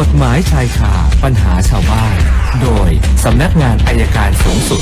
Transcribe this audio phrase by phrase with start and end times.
[0.08, 0.92] ฎหมายชายคา
[1.24, 2.16] ปัญหาชาวบ้าน
[2.62, 2.88] โดย
[3.24, 4.80] สำนักงานอายการสูงสุด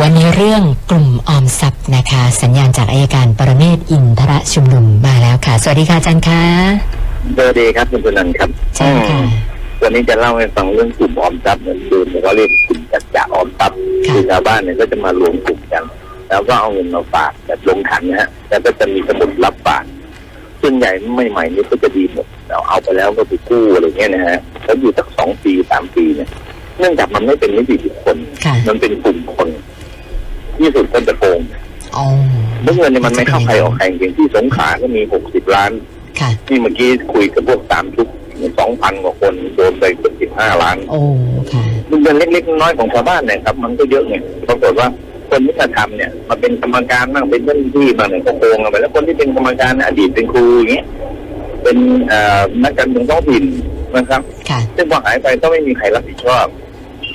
[0.00, 6.42] วันนี้เรื่องกลุ่มออมทรัพย์นะคะ สัญญาณจากอายการปรเมศวร์อินทรชุมนุมมาแล้วค่ะ สวัสดีค่ะอาจารย์คะ
[7.36, 9.20] สวัสดีครับคุณสุนันท์ครับใช่ค่ะ
[9.82, 15.84] วันนี้จะเล่าให้ฟังเรื่องกลุ่มออมทรัพย์เหมือนเดิมเขาเรียกกลุ่มจัดจ่าออมทรัพย์ค่ะคือชาวบ้านเนี่ยก็จะมารวมกลุ่มกัน
[16.28, 19.84] แล้วก็เอาเงินมาฝากแบบลงขันนะฮะแล้วก็จะมีสมุดรับฝาก
[20.66, 26.28] ส่วนใหญ่ไม่ใหม่ๆนี่ก็จะดีหมดเราเอาไปแล้วก็ไปกู้อะไรเงี้ยนะฮะแล้วอยู่สักสองปีสามปีเนี่ย
[26.78, 29.48] เนื่องจากมันไม่เป็นนิติบุคคลค่ะมันเป็นกลุ่มคน
[30.58, 31.40] ที่สุดก็จะโกง
[31.96, 32.04] อ๋อ
[32.62, 35.70] เมื่อเงินเนี่ยมันไม่เข้าใครออกใครจริงๆที่สงขลาก็มีหกสิบล้าน
[36.20, 38.08] ค่ะที่เมื่อกี้คุยกับพวกสามทุก
[38.58, 41.00] สองพันกว่าคนโดนไปเกือบสิบห้าล้าน โอ้
[41.52, 41.62] ค่ะ
[42.02, 44.14] เงินเล็กๆน้อยๆของชาวบ้านเนี่ยครับ มันก็เยอะไง
[44.48, 44.88] ปรากฏว่า
[45.30, 50.86] คนที่มาทำเนี่ยมาเป็นกรรมการบ้างเป็นเจ้าหน้าที่มาเนี่ยก็โกงกันไปแล้วคนที่เป็นกรรมการเนี่ยอดีตเป็นครูอย่างเงี้ย
[51.62, 51.78] เป็น
[52.08, 53.44] เอ่อนักการเมืองท้องถิ่น
[53.96, 56.46] นะครับค่ะซึ่งพอหายไปก็ไม่มีใครรับผิดชอบ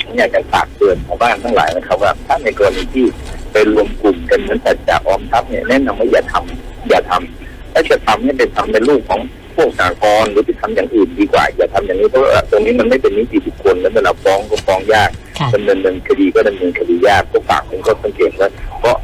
[0.03, 3.06] ผมอยากจะฝากเตือนชาวบ้านทั้งหลายนะครับว่าถ้าในกรณีที่
[3.52, 9.22] ไปรวมกลุ่มกันเหมือนจัดจ่าออมทรัพย์เนี่ยแนะนำว่าอย่าทำอย่าทำถ้าจะทำให้เป็นทำเป็นลูกของ
[9.60, 18.50] พวกสากลหรือไปทำอย่างอื่นดีกว่า อย่าทำอย่างนี้เพราะว่าตรงนี้มันไม่เป็นนิติบุคคลแล้วเวลาฟ้องก็ฟ้องยากค่ะดำเนินดำเนินคดีก็ดำเนินคดียากก็ฝากเป็นข้อสังเกตว่า
[18.80, 18.98] เพราะ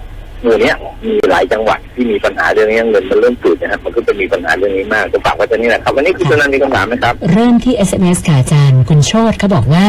[0.46, 9.88] หมู่เนี้ยมีหลายจังหวัดที่มีปัญหาเรื่องนี้เงินมันเริ่มสูดนะครับมันก็จะมีปัญหาเรื่องนี้มากก็ฝากไว้ตรงนี้นะครับวันนี้คุณชนันมีคำถามไหมครับ เริ่มที่ SMS ค่ะอาจารย์ คุณโชตเขาบอกว่า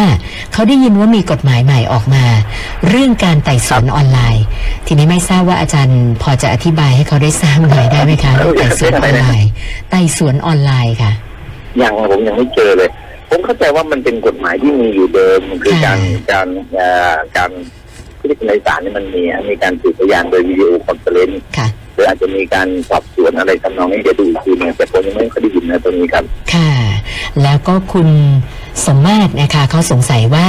[0.52, 2.24] เขาได้ยินว่ามีกฎหมายใหม่ออกมา
[2.88, 4.44] เรื่องการไต่สวนออนไลน์
[4.86, 9.48] ทีนี้ไม่ทราบว่าอาจารย์พอจะอธิบายให้เขาได้ทราบหน่อยได้ไหมคะเรื่องไต่สวนออนไลน์
[9.91, 11.12] ไต่สวนออนไลน์ค่ะ
[11.82, 12.91] ยังผมยังไม่เจอเลย
[13.30, 17.50] ผมเข้าใจว่ามันเป็นกฎหมายที่มีอยู่เดิมคือการค่ะการเอ่อการ
[18.38, 26.70] ที่ในศาลเนี่ยมันมีฮะมีการสืบพยานโดย video conference ค่ะหรืออาจจะมีการสอบสวนอะไรทำนองนี้เดี๋ยวดูอีกทีหนึงแต่ผมยังไม่ค่อยได้ยินนะตรงนี้ครับ ค่ะ
[27.42, 28.08] แล้วก็คุณ
[28.86, 30.48] สมมาตรนะคะเขาสงสัยว่า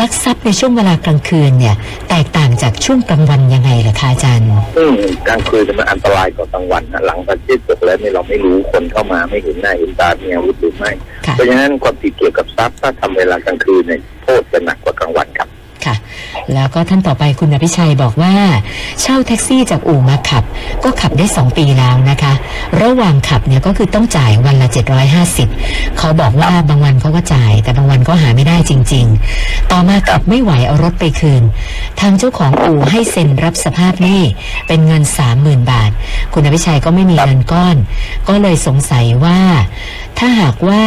[0.00, 1.76] ลักทรัพย์ในช่วงเวลากลางคืนเนี่ย
[2.10, 4.90] แตกต่างจากช่วงกลางวันยังไงเหรอคะอาจารย์ซึ่ง
[5.28, 10.90] กลางคืนเนี่ยมันอันตรายกว่ากลางวันนะหลังพระอาทิตย์ตกแล้วเนี่ยเราไม่รู้คนเข้ามาไม่เห็นหน้าเห็นตามีอาวุธหรือไม่
[11.26, 15.55] ค่ะเพราะฉะนั้นความผิดเกี่ยวกับทรัพย์ถ้าทำเวลากลางคืนเนี่ยโทษจะหนักกว่ากลางวันครับค่ะ
[16.54, 18.34] แล้วก็ท่านต่อไปคุณอภิชัยบอกว่า
[19.00, 20.44] เช่าแท็กซี่จากอู่มาขับ
[20.84, 22.32] ก็ขับได้ 2 ปีแล้วนะคะ
[22.82, 24.68] ระหว่างขับเนี่ยก็คือต้องจ่ายวันละ
[25.32, 29.06] 750 เขาบอกว่าบางวันเขาก็จ่าย แต่บางวันก็หาไม่ได้จริง
[29.38, 31.42] ๆ ต่อมาขับไม่ไหวเอารถไปคืน
[32.00, 34.22] ทางเจ้าของอู่ให้เซ็นรับสภาพหนี้
[34.68, 35.02] เป็นเงิน
[35.36, 35.90] 30,000 บาท
[36.32, 37.76] คุณอภิชัยก็ไม่มีเงินก้อน
[38.28, 39.40] ก็เลยสงสัยว่า
[40.18, 40.82] ถ้าหากว่า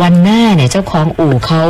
[0.00, 1.62] วันหน้าเนี่ยเจ้าของอู่เขา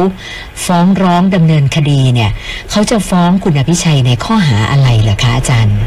[0.67, 2.31] ฟ้องร้องดำเนินคดีเนี่ย
[2.71, 5.79] เขาจะฟ้องคุณอภิชัยในข้อหาอะไรเหรอคะอาจารย์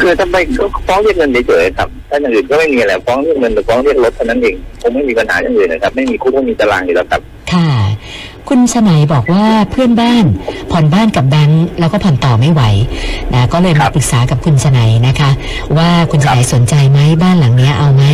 [0.00, 7.20] คือทำไมก็ฟ้องเรียกเงินเฉยๆครับถ้าอย่างอื่นก็ไม่มีอะไรฟ้องเรียกเงินหรือฟ้องเรียกรถเท่านั้นเองคงไม่มีปัญหาอย่างอื่นนะครับ ไม่มีคุกไม่มีตารางอยู่แล้วครับ
[7.52, 7.68] ค่ะ
[8.48, 10.24] คุณชนัยบอกว่าเพื่อนบ้าน
[10.70, 12.62] ผ่อนบ้านกับแบงค์แล้วก็ผ่อนต่อไม่ไหว
[13.34, 15.30] นะก็เลยครัมาบปรึกษากับคุณชนัยนะคะ
[15.76, 18.04] ว่าคุณชนัยสนใจไหมบ้านหลังเนี้ยเอาไหม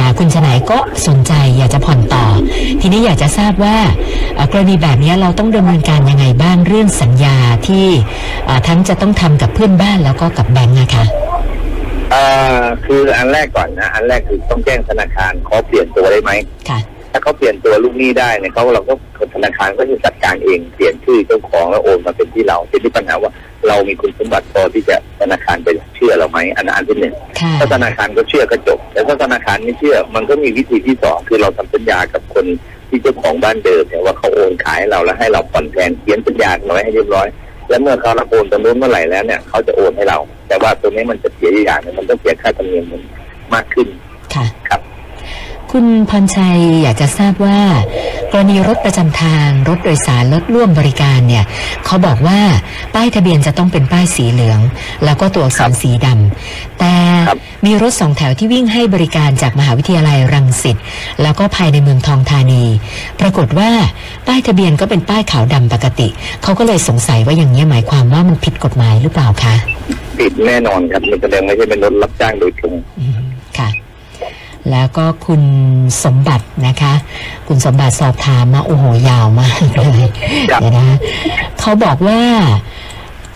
[0.00, 2.24] นะคุณชนัยก็สนใจอยากจะผ่อนต่อ
[2.80, 3.76] ทีนี้อยากจะทราบว่า
[4.34, 7.36] เอ่อกรณีแบบเนี้ยเราต้องดำเนินการยังไงบ้างเรื่องสัญญา
[7.66, 7.86] ที่
[8.46, 11.04] เอ่อทั้งจะต้องทำกับเพื่อนบ้านแล้วก็กับแบงค์นะคะ
[12.10, 12.22] เอ่
[12.60, 16.32] อคืออันแรกก่อนนะ อันแรกคือต้องแจ้งธนาคารขอเปลี่ยนตัวได้ไหม
[16.70, 16.80] ค่ะ
[17.12, 18.94] ถ้าเขาเปลี่ยนตัวลูกหนี้ได้เนี่ยเขาเราก็
[19.34, 23.32] ธนาคารก็จะจัดการเองเปลี่ยนชื่อเจ้าของแล้วโอนมาเป็นที่เราทีนี้ปัญหาว่า
[23.68, 32.44] เรามีคุณสมบัติพอที่จะธนาคารจะเชื่อเราไหมอันนั้นอันที่หนึ่งค่ะถ้าธนาคารก็เชื่อก็จบ แต่ถ้าธนาคารไม่เชื่อ มันก็มีวิธีที่สองคือเราทำสัญญากับคน
[32.88, 37.28] ที่เจ้าของบ้านเดิมเนี่ยว่าเขาโอนขายให้เราแล้วให้เราผ่อนแทนเขียนสัญญาเอาไว้ให้เรียบร้อย
[37.68, 40.18] แล้วเมื่อเขารับโอนตรงนู้นเมื่อไหร่แล้วเนี่ยเขาจะโอนให้เรา
[40.48, 43.02] แต่ว่าตรงนี้มันจะเสียอย่างหนึงมันต้องเสียค่าธรรมเนียมมัน
[43.54, 43.88] มากขึ้น
[44.34, 44.80] ค่ะครับ
[45.72, 47.60] คุณพรชัยอยากจะทราบว่า
[48.32, 51.44] กรณีรถประจำทางรถโดยสารรถร่วมบริการเนี่ย
[51.86, 52.40] เขาบอกว่า
[52.94, 54.60] ป้ายทะเบียนจะต้องเป็นป้ายสีเหลือง
[55.04, 56.94] แล้วก็ตัวอักษรสีดำแต่
[57.28, 60.76] ครับมีรถสองแถวที่วิ่งให้บริการจากมหาวิทยาลัยรังสิต
[61.22, 62.64] แล้วก็ภายในเมืองทองธานี
[63.20, 63.70] ปรากฏว่า
[64.26, 66.08] ป้ายทะเบียนก็เป็นป้ายขาวดำปกติ
[66.42, 69.54] เขาก็เลยสงสัยว่าอย่างนี้ยหมายความว่ามันผิดกฎหมายหรือเปล่าคะ
[70.18, 73.27] ปิดแน่นอนครับมันแสดงไม่ใช่เป็นรถรับจ้างโดยตรงอืมค่ะ
[74.70, 75.42] แล้วก็คุณ
[76.04, 76.94] สมบัตินะคะ
[77.48, 80.08] คุณสมบัติสอบถามมาโอ้โหยาวมากเลย
[80.50, 80.98] ครับเดี๋ยวนะ
[81.60, 82.20] เขาบอกว่า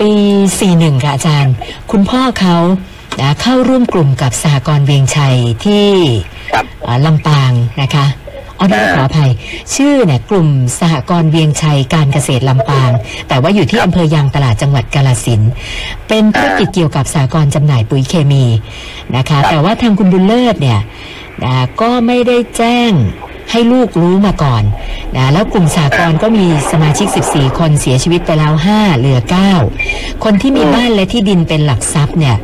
[0.00, 0.12] ปี
[0.58, 1.54] 41 ค่ะอาจารย์
[1.90, 2.56] คุณพ่อเขา
[3.20, 5.88] นะเข้าร่วมกลุ่มกับสหกรณ์เวียงชัยที่
[6.52, 7.52] ครับอ่าลำปาง
[7.82, 8.06] นะคะ
[8.58, 9.30] อ๋อได้อ่าขออภัย
[9.74, 10.48] ชื่อเนี่ยกลุ่ม
[10.80, 12.90] สหกรณ์เวียงชัยการเกษตรลำปาง
[13.28, 15.50] แต่ว่าอยู่ที่ครับอำเภอยางตลาดจังหวัดกาลสินธุ์
[16.08, 18.44] เป็นธุรกิจเกี่ยวกับสหกรณ์จำหน่ายปุ๋ยเคมี
[19.16, 20.80] นะคะครับแต่ว่าทางคุณบุญเลิศเนี่ย
[21.44, 22.92] นะก็ไม่ได้แจ้ง
[23.50, 24.62] ให้ลูกรู้มาก่อน
[25.16, 29.20] นะแล้วกลุ่มสากลก็มีสมาชิก 14 คนเสียชีวิตไปแล้ว 5 เหลือ
[29.72, 32.36] 9 คนที่มีบ้านและที่ดินเป็นหลักทรัพย์เนี่ย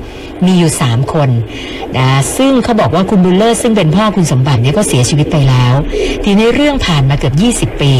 [0.47, 1.31] มีอยู่3คน
[1.97, 5.75] นะซึ่งเขาบอกว่าคุณบุลเลอร์ซึ่งเป็นพ่อคุณสมบัติเนี่ยก็เสียชีวิตไปแล้ว
[6.25, 7.93] ทีนี้เรื่องผ่านมาเกือบ 20 ปี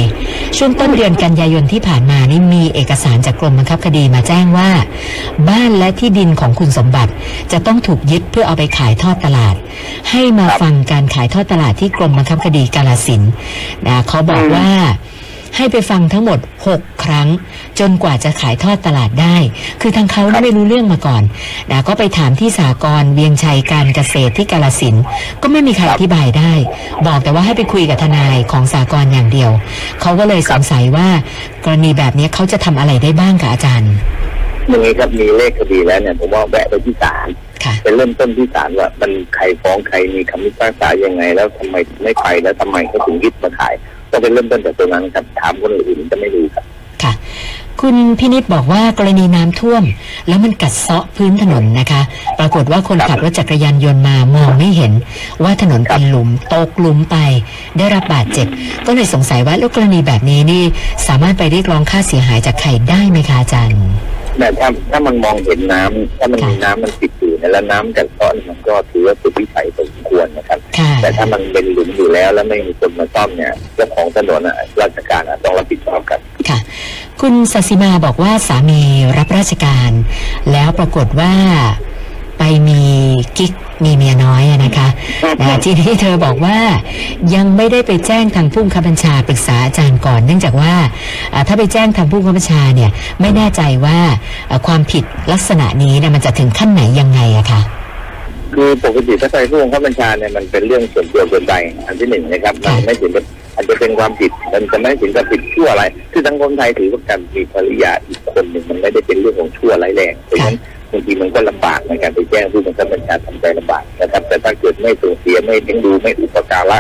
[0.57, 4.71] ช่วงต้นเดือนกันยายนที่ผ่านมานี่มีเอกสารจากกรมบังคับคดีมาแจ้งว่า
[5.49, 7.13] บ้านและที่ดินของคุณสมบัติ
[7.53, 9.55] จะต้องถูกยึดเพื่อเอาไปขายทอดตลาด
[10.11, 13.23] ให้มาฟังการขายทอดตลาดที่กรมบังคับคดีกาลสิน
[13.87, 14.69] นะเขาบอกว่า
[15.59, 16.39] ให้ไปฟังทั้งหมด
[16.73, 17.29] 6 ครั้ง
[17.79, 19.37] จนกว่าจะขายทอดตลาดได้
[19.81, 21.23] คือทางเขาเนี่ยไม่รู้เรื่องมาก่อน
[21.71, 25.05] นะก็ไปถามที่สากรณ์เวียงชัยการเกษตรที่กาลสินธุ์
[25.43, 26.53] ก็ไม่มีใครอธิบายได้
[27.07, 29.51] บอกแต่ว่าให้ไปคุยกับทนายของสากรณ์อย่างเดียว
[30.01, 31.09] เขาก็เลยสงสัยว่า
[31.65, 33.93] กรณีแบบนี้เขาจะทำอะไรได้บ้างกับอาจารย์
[34.69, 37.29] อย่างนี้ครับมีเลขคดีแล้วเนี่ยผมว่าแวะไปที่ศาล
[37.65, 43.75] ค่ะไปเริ่มต้นที่ศาลว่ามันใครฟ้องใครมีคำพิพากษายังไง แล้วทำไมถึงไม่ไปแล้วทำไมเขาถึงยึดมาขาย
[44.11, 46.65] ก็ไปเริ่มต้นจากตรงนั้นครับถามคนอื่นจะไม่รู้ครับ
[47.03, 47.13] ค่ะ
[47.81, 49.83] คุณพินิษบอกว่ากรณีน้ำท่วม
[50.29, 52.03] แล้วมันกัดเซาะพื้นถนนนะคะ
[52.39, 54.93] ปรากฏว่าคนขับรถจักรยานยนต์มามองไม่เห็น
[55.43, 57.17] ว่าถนนเป็นหลุมตกหลุมไป
[57.79, 58.47] ได้รับบาดเจ็บ
[58.87, 60.63] ก็เลยสงสัยว่าแล้วกรณีแบบนี้นี่
[61.09, 63.83] สามารถไปเรียกร้องค่าเสียหายจากใครได้ไหมคะอาจารย์
[64.39, 76.59] แต่ถ้าถ้ามันมองเห็นน้ำถ้ามันมีน้ำมันติด อยู่เนี่ยแล้วน้ำกัดเซาะเนี่ยมันก็ถือว่าสุดวิสัยพอสมควรนะครับค่ะแต่ถ้ามันเป็นหลุมอยู่แล้วแล้วไม่มีคนมาซ่อมเนี่ยเจ้าของถนนอะราชการอะต้องรับผิดชอบครับค่ะ
[77.21, 78.81] คุณสัสิมาบอกว่าสามี
[79.19, 79.91] รับราชการ
[80.53, 81.35] แล้วปรากฏว่า
[82.39, 82.81] ไปมี
[83.39, 83.53] กิ๊ก
[83.85, 84.89] มีเมียน้อยอะนะคะ
[85.41, 86.59] นะทีนี้เธอบอกว่า
[87.35, 90.75] ยังไม่ได้ไปแจ้งทางผู้บังคับบัญชาปรึกษาอาจารย์ก่อน เนื่องจากว่า
[91.35, 92.91] อ่าถ้าไปแจ้งทางผู้บังคับบัญชาเนี่ย
[93.21, 93.99] ไม่แน่ใจว่า
[94.51, 97.61] อ่าความผิดลักษณะนี้เนี่ยมันจะถึงขั้นไหนยังไงอะคะ
[98.55, 101.55] คือปกติถ้าไปผู้บังคับบัญชาเนี่ยมันเป็นเรื่องส่วนตัวส่วนใด
[101.87, 103.25] อันที่หนึ่งนะครับมันไม่ถึงกับ
[103.55, 110.57] อาจจะเป็นความผิดมันจะไม่ถึงกับผิดชั่วอะไร คือสังคมไทยถือว่าการมีภรรยาอีกคนหนึ่งมันไม่ได้เป็นเรื่องของชั่วร้ายแรงเพราะฉะนั้น
[110.91, 116.79] บางทีมันก็ลำบากในการไปแจ้งผู้บังคับบัญชาทำใจลำบากนะครับ แต่ถ้าเกิดไม่ส่งเสียไม่ทิ้งดูไม่อุปการะ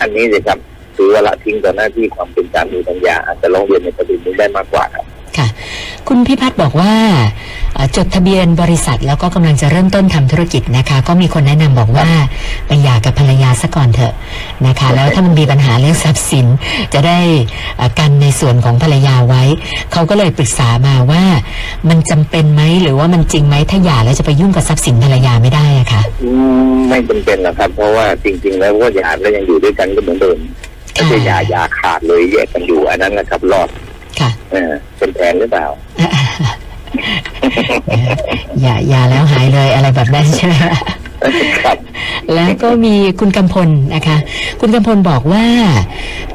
[0.00, 0.58] อันนี้เลยครับ
[0.96, 5.05] ถือว่าละทิ้งต่อหน้าที่ความเป็นสามีปัญญาอาจจะลองเรียนในประเด็นนี้ได้มากกว่าครับ
[6.06, 6.92] ค่ะคุณพิพัฒน์บอกว่า
[7.74, 12.08] เอ่อจดทะเบียนบริษัทแล้วก็กำลังจะเริ่มต้นทำธุรกิจนะคะ ก็มีคนแนะนำบอกว่า
[12.66, 14.14] ไปหย่ากับภรรยาซะก่อนเถอะ
[14.66, 16.46] นะคะ แล้วถ้ามันมีปัญหาเรื่องทรัพย์สิน
[16.94, 17.18] จะได้
[17.76, 19.42] เอ่อกันในส่วนของภรรยาไว้
[19.92, 21.24] เขาก็เลยปรึกษามาว่า
[21.88, 26.30] มันจำเป็นไหมหรือว่ามันจริงไหมถ้าหย่าแล้วจะไปยุ่งกับทรัพย์สินภรรยาไม่ได้อะค่ะอื
[26.70, 30.38] มไม่จำเป็นหรอกครับ เพราะว่าจริง ๆ แล้วก็หย่าแล้วยังอยู่ด้วยกันก็เหมือนเดิม
[30.92, 33.85] ไม่ใช่หย่าหย่าขาดเลยแยกกันอยู่อันนั้นนะครับรอดค่ะ
[34.52, 35.66] เออเป็นแผนหรือเปล่า
[38.62, 40.72] อย่าอย่าแล้วหายเลยอะไรแบบนั้นใช่ไหมคะ
[41.64, 41.76] ครับ
[42.34, 44.16] แล้วก็มีคุณกำพลนะคะ
[44.60, 45.46] คุณกำพลบอกว่า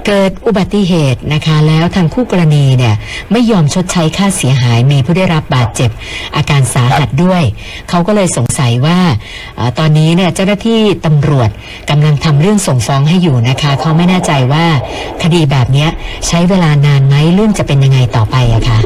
[0.05, 2.95] เกิดอุบัติเหตุนะคะ แล้วทางคู่กรณีเนี่ย
[3.31, 5.89] ไม่ยอมชดใช้ค่าเสียหายมีผู้ได้รับบาดเจ็บ
[6.35, 7.43] อาการสาหัสด้วย
[7.89, 8.99] เขาก็เลยสงสัยว่า
[9.59, 11.49] อตอนนี้เนี่ยเจ้าหน้าที่ตำรวจ
[11.89, 14.65] กำลังทำเรื่องส่งฟ้องให้อยู่นะคะ เขาไม่แน่ใจว่า
[15.23, 15.87] คดีแบบนี้
[16.27, 18.79] ใช้เวลานานไหมเรื่องจะเป็นยังไงต่อไปอะคะ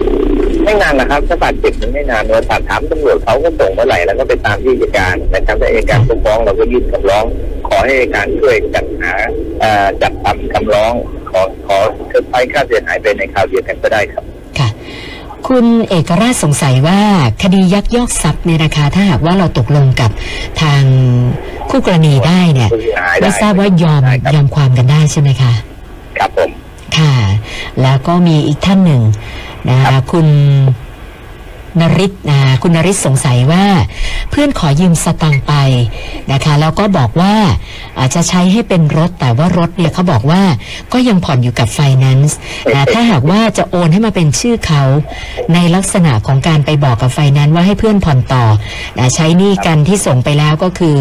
[0.66, 7.26] ไม่นานนะครับถ้าบาดเจ็บมันไม่นานเราถามถามตำรวจเขาก็ส่งเมื่อไหร่แล้วก็ไปตามที่อัยการนะครับถ้าอัยการส่งฟ้องเราก็ยื่นคำร้อง
[7.68, 9.14] ขอให้อัยการช่วยจัดหา
[9.60, 10.94] เอ่อจัดทำคำร้อง
[11.30, 11.78] ขอขอ
[12.12, 14.24] ชดใช้ค่าเสียหายไปในคราวเดียวกันก็ได้ครับ
[14.60, 14.70] ค่ะ
[15.48, 17.02] คุณเอกราชสงสัยว่า
[17.44, 20.12] คดียักยอกทรัพย์เนี่ยนะคะถ้าหากว่าเราตกลงกับ
[20.62, 20.84] ทาง
[21.70, 25.54] คู่กรณีได้เนี่ยผู้เสียหายได้ไม่ทราบว่ายอมได้ครับยอมความกันได้ใช่ไหมคะ
[26.18, 26.50] ครับผม
[26.98, 27.16] ค่ะ
[27.82, 29.02] แล้วก็มีอีกท่านหนึ่ง
[29.70, 29.78] นะ
[30.12, 30.28] คุณ
[31.82, 33.66] นริศนะคุณนริศสงสัยว่า
[34.30, 35.54] เพื่อนขอยืมสตังไป
[36.32, 37.34] นะคะ แล้วก็บอกว่า
[38.00, 40.42] อาจจะใช้ให้เป็นรถแต่ว่ารถเนี่ยเขาบอกว่า
[40.94, 42.38] ก็ยังผ่อนอยู่กับไฟแนนซ์
[42.74, 44.84] นะถ้าหากว่าจะโอนให้มาเป็นชื่อเขา
[45.54, 48.46] ในลักษณะของการไปบอกกับไฟแนนซ์ว่าให้เพื่อนผ่อนต่อ
[48.98, 50.96] นะใช้หนี้กันที่ส่งไปแล้วก็คือ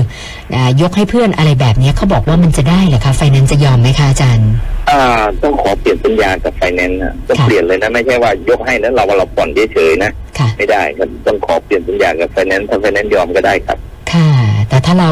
[0.55, 4.51] นะยกให้เพื่อนอะไรแบบนี้เขาบอกว่ามันจะได้เหรอคะไฟแนนซ์จะยอมไหมคะอาจารย์
[4.91, 5.01] อ่า
[5.43, 13.79] ต้องขอเปลี่ยนสัญญากับไฟแนนซ์นะต้องค่ะเปลี่ยนเลยนะไม่ใช่ว่ายกให้แล้วเราเราผ่อนเฉยๆนะค่ะ ไม่ได้ครับต้องขอเปลี่ยนสัญญากับไฟแนนซ์ถ้าไฟแนนซ์ยอมก็ได้ครับ
[14.13, 14.31] ค่ะ
[14.69, 15.11] แต่ถ้าเรา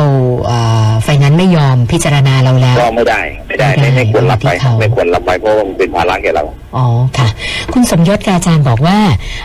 [1.05, 6.45] ไฟนั้นซ์ไม่ยอมพิจารณาเราแล้ว ก็ไม่ได้ไม่ได้ไม่ไม่ได้ไม่ควรรับไปที่เขาไม่ควรรับไปเพราะว่ามันเป็นภาระแก่เรา
[6.77, 6.87] อ๋อ
[7.19, 7.29] ค่ะ
[7.73, 8.99] คุณสมยศกบอาจารย์บอกว่า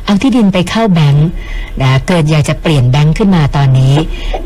[0.06, 1.28] เอาที่ดินไปเข้าแบงค์
[1.82, 3.94] นะเกิดอยากจะเปลี่ยนแบงค์ขึ้นมาตอนนี้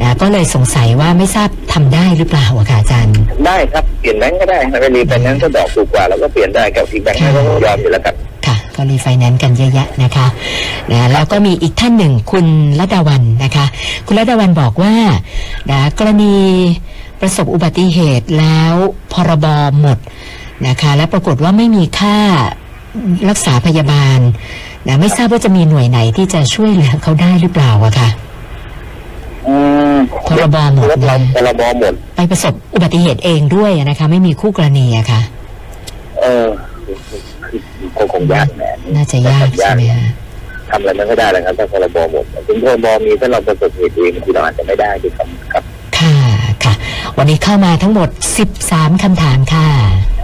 [0.02, 3.16] นะก็เลยสงสัยว่าไม่ทราบทำได้หรือเปล่าอะค่ะอาจารย์
[3.46, 8.16] ได้ครับเปลี่ยนแบงก์ก็ได้ไม่รีไฟแนนซ์ก็ดอกถูกกว่าแล้วก็เปลี่ยนได้กับอีกแบงก์ค่ะก็ยอมอยู่แล้วครับ
[8.46, 10.28] ค่ะก็รีไฟแนนซ์กันเยอะแยะนะคะ
[10.92, 12.46] นะแล้วก็มีอีกท่านหนึ่งคุณ
[12.80, 13.66] รัตดาวันนะคะ
[14.08, 14.94] คุณรัตดาวันบอกว่า
[15.72, 16.36] นะกรณี
[17.22, 18.74] ประสบอุบัติเหตุแล้ว
[19.14, 19.48] พรบ
[19.82, 19.98] หมด
[20.68, 22.18] นะคะ และปรากฏว่าไม่มีค่า
[23.30, 24.20] รักษาพยาบาล
[24.88, 28.10] นะไม่ทราบว่าจะมีหน่วยไหนที่จะช่วยเหลือเขาได้หรือเปล่าอะค่ะ
[29.48, 29.56] อื
[29.96, 29.98] ม
[30.28, 35.22] พรบหมดรถเรานะพรบหมด ไปประสบอุบัติเหตุเองด้วยนะคะ ไม่มีคู่กรณีอะค่ะ
[36.22, 36.48] เออ
[37.98, 38.64] คงคงยากแหม
[38.96, 40.04] น่าจะยากใช่ไหมคะ
[40.70, 45.41] ทำอะไรไม่ได้เลยครับถ้าพรบหมดถึงพรบมีถ้าเราประสบเหตุเองบางทีเราอาจจะไม่ได้ด้วยซ้ำครับค่ะค่ะ
[47.18, 48.10] วันนี้เข้ามาทั้งหมด
[48.56, 49.68] 13 คำถามค่ะ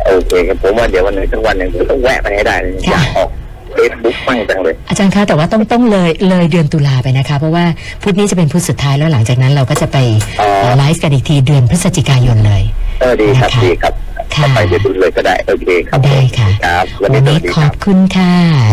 [0.07, 3.29] โอเคครับผมว่าเดี๋ยววันไหนสักวันหนึ่งผมต้องแวะไปให้ได้เลยอยากออก
[3.73, 7.65] เฟซบุ๊กมั่งจังเลย อาจารย์คะแต่ว่าต้องต้องเลยเลยเดือนตุลาไปนะคะ เพราะว่า
[8.01, 9.97] พุธนี้จะเป็นพุธสุดท้ายแล้วหลังจากนั้นเราก็จะไป
[10.41, 12.63] อ๋อเอ่อไลฟ์กันอีกทีเดือนพฤศจิกายนเลย
[13.01, 13.93] เออดีครับค่ะดีครับ
[14.35, 18.31] ค่ะ ไปเดี๋ยวดูเลยก็ได้โอเคครับได้ค่ะครับวันวันี้นสนี้วัสดีขคอรับ บคุณค่ะ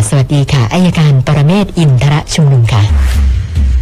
[0.09, 2.83] สวัสดีค่ะอายการปรเมศวร์อินทรชุมนุมค่ะ